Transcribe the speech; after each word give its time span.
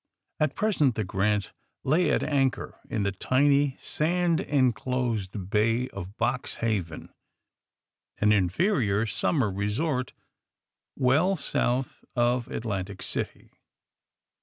At 0.39 0.55
present 0.55 0.95
the 0.95 1.03
^^ 1.03 1.05
Grant" 1.07 1.51
lay 1.83 2.09
at 2.09 2.23
anchor 2.23 2.79
in 2.89 3.03
the 3.03 3.11
tiny, 3.11 3.77
sand 3.83 4.39
enclosed 4.41 5.51
bay 5.51 5.89
of 5.89 6.17
Boxhaven, 6.17 7.09
an 8.17 8.31
inferior 8.31 9.05
summer 9.05 9.51
resort 9.51 10.13
well 10.95 11.35
south 11.35 12.03
of 12.15 12.47
Atlantic 12.47 13.03
City. 13.03 13.51